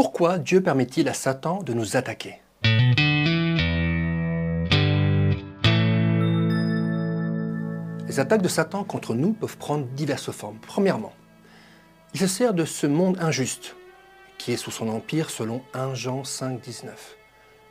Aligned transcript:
Pourquoi 0.00 0.38
Dieu 0.38 0.62
permet-il 0.62 1.08
à 1.08 1.12
Satan 1.12 1.60
de 1.60 1.72
nous 1.72 1.96
attaquer? 1.96 2.40
Les 8.06 8.20
attaques 8.20 8.42
de 8.42 8.46
Satan 8.46 8.84
contre 8.84 9.16
nous 9.16 9.32
peuvent 9.32 9.56
prendre 9.56 9.86
diverses 9.86 10.30
formes. 10.30 10.60
Premièrement, 10.60 11.12
il 12.14 12.20
se 12.20 12.28
sert 12.28 12.54
de 12.54 12.64
ce 12.64 12.86
monde 12.86 13.18
injuste, 13.20 13.74
qui 14.38 14.52
est 14.52 14.56
sous 14.56 14.70
son 14.70 14.88
empire 14.88 15.30
selon 15.30 15.62
1 15.74 15.94
Jean 15.94 16.22
5, 16.22 16.60
19, 16.60 17.16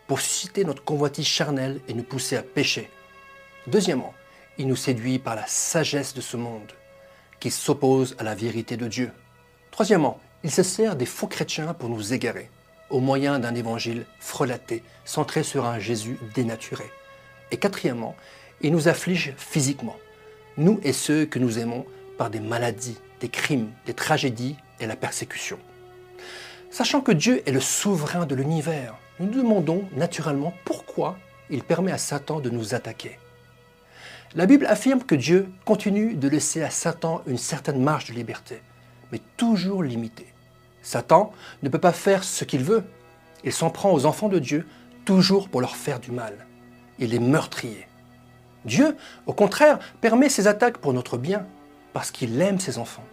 pour 0.07 0.19
susciter 0.19 0.65
notre 0.65 0.83
convoitise 0.83 1.27
charnelle 1.27 1.79
et 1.87 1.93
nous 1.93 2.03
pousser 2.03 2.35
à 2.35 2.43
pécher. 2.43 2.89
Deuxièmement, 3.67 4.13
il 4.57 4.67
nous 4.67 4.75
séduit 4.75 5.17
par 5.17 5.35
la 5.35 5.47
sagesse 5.47 6.13
de 6.13 6.19
ce 6.19 6.35
monde, 6.35 6.73
qui 7.39 7.51
s'oppose 7.51 8.17
à 8.19 8.23
la 8.23 8.35
vérité 8.35 8.75
de 8.75 8.89
Dieu. 8.89 9.13
Troisièmement, 9.71 10.19
il 10.43 10.51
se 10.51 10.63
sert 10.63 10.95
des 10.95 11.05
faux 11.05 11.27
chrétiens 11.27 11.73
pour 11.73 11.89
nous 11.89 12.13
égarer, 12.13 12.49
au 12.89 12.99
moyen 12.99 13.39
d'un 13.39 13.55
évangile 13.55 14.05
frelaté, 14.19 14.83
centré 15.05 15.43
sur 15.43 15.65
un 15.65 15.79
Jésus 15.79 16.17
dénaturé. 16.35 16.85
Et 17.51 17.57
quatrièmement, 17.57 18.15
il 18.61 18.71
nous 18.71 18.87
afflige 18.87 19.33
physiquement, 19.37 19.97
nous 20.57 20.79
et 20.83 20.93
ceux 20.93 21.25
que 21.25 21.39
nous 21.39 21.59
aimons, 21.59 21.85
par 22.17 22.29
des 22.29 22.39
maladies, 22.39 22.97
des 23.19 23.29
crimes, 23.29 23.71
des 23.85 23.93
tragédies 23.93 24.55
et 24.79 24.87
la 24.87 24.95
persécution. 24.95 25.59
Sachant 26.71 27.01
que 27.01 27.11
Dieu 27.11 27.41
est 27.47 27.51
le 27.51 27.59
souverain 27.59 28.25
de 28.25 28.35
l'univers, 28.35 28.95
nous 29.19 29.27
nous 29.27 29.41
demandons 29.41 29.83
naturellement 29.95 30.53
pourquoi 30.65 31.17
il 31.49 31.63
permet 31.63 31.91
à 31.91 31.97
Satan 31.97 32.39
de 32.39 32.49
nous 32.49 32.75
attaquer. 32.75 33.19
La 34.35 34.45
Bible 34.45 34.65
affirme 34.65 35.03
que 35.03 35.15
Dieu 35.15 35.49
continue 35.65 36.13
de 36.13 36.27
laisser 36.27 36.61
à 36.61 36.69
Satan 36.69 37.21
une 37.27 37.37
certaine 37.37 37.81
marge 37.81 38.05
de 38.09 38.13
liberté, 38.13 38.61
mais 39.11 39.21
toujours 39.37 39.83
limitée. 39.83 40.33
Satan 40.81 41.33
ne 41.63 41.69
peut 41.69 41.79
pas 41.79 41.91
faire 41.91 42.23
ce 42.23 42.45
qu'il 42.45 42.63
veut. 42.63 42.83
Il 43.43 43.51
s'en 43.51 43.69
prend 43.69 43.91
aux 43.91 44.05
enfants 44.05 44.29
de 44.29 44.39
Dieu 44.39 44.65
toujours 45.05 45.49
pour 45.49 45.61
leur 45.61 45.75
faire 45.75 45.99
du 45.99 46.11
mal. 46.11 46.45
Il 46.99 47.13
est 47.13 47.19
meurtrier. 47.19 47.87
Dieu, 48.65 48.95
au 49.25 49.33
contraire, 49.33 49.79
permet 50.01 50.29
ses 50.29 50.47
attaques 50.47 50.77
pour 50.77 50.93
notre 50.93 51.17
bien, 51.17 51.45
parce 51.93 52.11
qu'il 52.11 52.39
aime 52.41 52.59
ses 52.59 52.77
enfants. 52.77 53.05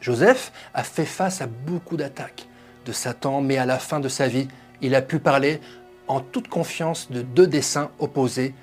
Joseph 0.00 0.52
a 0.74 0.82
fait 0.82 1.04
face 1.04 1.42
à 1.42 1.46
beaucoup 1.46 1.96
d'attaques 1.96 2.48
de 2.86 2.92
Satan, 2.92 3.42
mais 3.42 3.58
à 3.58 3.66
la 3.66 3.78
fin 3.78 4.00
de 4.00 4.08
sa 4.08 4.26
vie, 4.26 4.48
il 4.80 4.94
a 4.94 5.02
pu 5.02 5.18
parler 5.18 5.60
en 6.08 6.20
toute 6.20 6.48
confiance 6.48 7.10
de 7.10 7.22
deux 7.22 7.46
dessins 7.46 7.90
opposés 7.98 8.54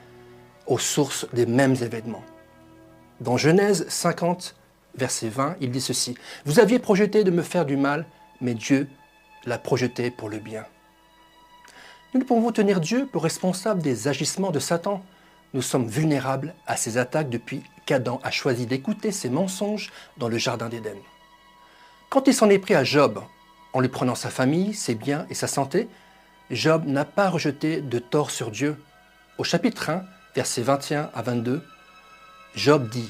aux 0.66 0.80
sources 0.80 1.28
des 1.34 1.46
mêmes 1.46 1.76
événements. 1.82 2.24
Dans 3.22 3.38
Genèse 3.38 3.86
50, 3.88 4.56
verset 4.98 5.30
20, 5.30 5.58
il 5.62 5.72
dit 5.72 5.82
ceci, 5.82 6.16
Vous 6.46 6.60
aviez 6.60 6.80
projeté 6.80 7.24
de 7.24 7.32
me 7.32 7.44
faire 7.44 7.66
du 7.66 7.78
mal, 7.78 8.06
mais 8.42 8.54
Dieu 8.54 8.88
l'a 9.46 9.58
projeté 9.58 10.12
pour 10.12 10.30
le 10.30 10.40
bien. 10.40 10.66
Nous 12.14 12.20
ne 12.20 12.26
pouvons 12.26 12.52
tenir 12.52 12.80
Dieu 12.80 13.08
pour 13.12 13.24
responsable 13.24 13.82
des 13.82 14.08
agissements 14.08 14.52
de 14.52 14.60
Satan. 14.60 15.04
Nous 15.54 15.62
sommes 15.62 15.88
vulnérables 15.88 16.54
à 16.66 16.78
ses 16.78 16.98
attaques 16.98 17.30
depuis 17.30 17.64
qu'Adam 17.86 18.20
a 18.24 18.32
choisi 18.32 18.66
d'écouter 18.66 19.12
ses 19.12 19.30
mensonges 19.30 19.92
dans 20.18 20.30
le 20.30 20.38
Jardin 20.38 20.70
d'Éden. 20.70 20.98
Quand 22.10 22.28
il 22.28 22.34
s'en 22.34 22.50
est 22.50 22.60
pris 22.60 22.76
à 22.76 22.84
Job, 22.84 23.22
en 23.74 23.80
lui 23.80 23.90
prenant 23.90 24.16
sa 24.16 24.30
famille, 24.30 24.74
ses 24.74 24.96
biens 24.96 25.26
et 25.30 25.34
sa 25.34 25.48
santé, 25.48 25.88
Job 26.50 26.86
n'a 26.86 27.06
pas 27.06 27.30
rejeté 27.30 27.82
de 27.82 28.00
tort 28.00 28.32
sur 28.32 28.52
Dieu. 28.52 28.82
Au 29.38 29.44
chapitre 29.44 29.90
1, 29.90 30.04
versets 30.36 30.62
21 30.62 31.10
à 31.14 31.22
22, 31.22 31.62
Job 32.56 32.90
dit 32.90 33.10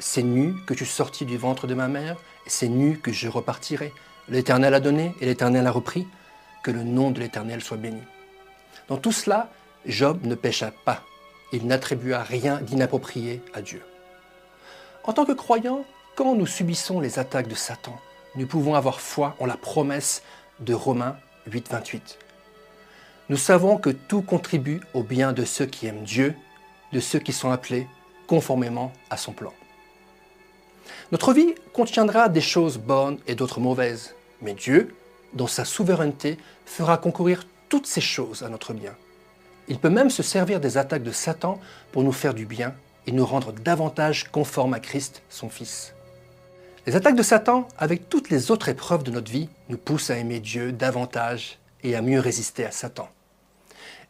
C'est 0.00 0.22
nu 0.22 0.54
que 0.66 0.72
tu 0.72 0.86
sortis 0.86 1.26
du 1.26 1.36
ventre 1.36 1.66
de 1.66 1.74
ma 1.74 1.86
mère, 1.86 2.16
c'est 2.46 2.68
nu 2.68 2.98
que 2.98 3.12
je 3.12 3.28
repartirai. 3.28 3.92
L'Éternel 4.28 4.72
a 4.72 4.80
donné 4.80 5.14
et 5.20 5.26
l'Éternel 5.26 5.66
a 5.66 5.70
repris. 5.70 6.08
Que 6.62 6.70
le 6.70 6.82
nom 6.82 7.10
de 7.10 7.20
l'Éternel 7.20 7.62
soit 7.62 7.78
béni. 7.78 8.02
Dans 8.88 8.98
tout 8.98 9.12
cela, 9.12 9.50
Job 9.86 10.26
ne 10.26 10.34
pécha 10.34 10.72
pas. 10.84 11.02
Il 11.52 11.66
n'attribua 11.66 12.22
rien 12.22 12.60
d'inapproprié 12.60 13.42
à 13.54 13.62
Dieu. 13.62 13.82
En 15.04 15.14
tant 15.14 15.24
que 15.24 15.32
croyants, 15.32 15.84
quand 16.16 16.34
nous 16.34 16.46
subissons 16.46 17.00
les 17.00 17.18
attaques 17.18 17.48
de 17.48 17.54
Satan, 17.54 17.98
nous 18.36 18.46
pouvons 18.46 18.74
avoir 18.74 19.00
foi 19.00 19.36
en 19.38 19.46
la 19.46 19.56
promesse 19.56 20.22
de 20.60 20.74
Romains 20.74 21.16
8, 21.46 21.70
28. 21.70 22.18
Nous 23.30 23.38
savons 23.38 23.78
que 23.78 23.90
tout 23.90 24.22
contribue 24.22 24.80
au 24.92 25.02
bien 25.02 25.32
de 25.32 25.44
ceux 25.44 25.66
qui 25.66 25.86
aiment 25.86 26.04
Dieu, 26.04 26.34
de 26.92 27.00
ceux 27.00 27.20
qui 27.20 27.32
sont 27.32 27.50
appelés 27.50 27.86
conformément 28.26 28.92
à 29.08 29.16
son 29.16 29.32
plan. 29.32 29.52
Notre 31.12 31.32
vie 31.32 31.54
contiendra 31.72 32.28
des 32.28 32.40
choses 32.40 32.78
bonnes 32.78 33.18
et 33.26 33.34
d'autres 33.34 33.60
mauvaises, 33.60 34.14
mais 34.42 34.54
Dieu, 34.54 34.94
dans 35.32 35.46
sa 35.46 35.64
souveraineté, 35.64 36.38
fera 36.64 36.98
concourir 36.98 37.44
toutes 37.68 37.86
ces 37.86 38.00
choses 38.00 38.42
à 38.42 38.48
notre 38.48 38.72
bien. 38.72 38.94
Il 39.68 39.78
peut 39.78 39.90
même 39.90 40.10
se 40.10 40.22
servir 40.22 40.60
des 40.60 40.78
attaques 40.78 41.02
de 41.02 41.12
Satan 41.12 41.60
pour 41.92 42.02
nous 42.02 42.12
faire 42.12 42.34
du 42.34 42.46
bien 42.46 42.74
et 43.06 43.12
nous 43.12 43.24
rendre 43.24 43.52
davantage 43.52 44.30
conformes 44.30 44.74
à 44.74 44.80
Christ, 44.80 45.22
son 45.28 45.48
Fils. 45.48 45.94
Les 46.86 46.96
attaques 46.96 47.16
de 47.16 47.22
Satan, 47.22 47.68
avec 47.78 48.08
toutes 48.08 48.30
les 48.30 48.50
autres 48.50 48.68
épreuves 48.68 49.02
de 49.02 49.10
notre 49.10 49.30
vie, 49.30 49.48
nous 49.68 49.78
poussent 49.78 50.10
à 50.10 50.16
aimer 50.16 50.40
Dieu 50.40 50.72
davantage 50.72 51.58
et 51.82 51.94
à 51.94 52.02
mieux 52.02 52.20
résister 52.20 52.64
à 52.64 52.70
Satan. 52.70 53.08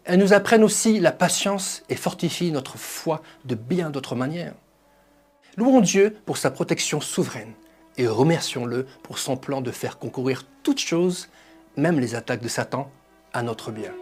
Elles 0.05 0.19
nous 0.19 0.33
apprennent 0.33 0.65
aussi 0.65 0.99
la 0.99 1.13
patience 1.13 1.83
et 1.89 1.97
fortifient 1.97 2.53
notre 2.53 2.79
foi 2.79 3.23
de 3.45 3.55
bien 3.55 3.91
d'autres 3.91 4.17
manières. 4.17 4.55
Louons 5.61 5.83
Dieu 5.83 6.17
pour 6.25 6.39
sa 6.39 6.51
protection 6.51 7.03
souveraine 7.03 7.53
et 7.99 8.07
remercions-le 8.07 8.87
pour 9.03 9.19
son 9.19 9.37
plan 9.37 9.61
de 9.61 9.71
faire 9.71 9.99
concourir 9.99 10.47
toutes 10.63 10.81
choses, 10.81 11.29
même 11.77 12.01
les 12.01 12.15
attaques 12.15 12.41
de 12.41 12.49
Satan, 12.49 12.91
à 13.35 13.43
notre 13.43 13.71
bien. 13.71 13.93